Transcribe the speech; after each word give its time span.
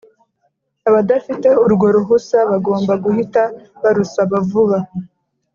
abadafite 0.89 1.47
urwo 1.65 1.87
ruhusa 1.95 2.37
bagomba 2.51 2.93
guhita 3.03 3.43
barusaba 3.81 4.35
vuba 4.49 4.79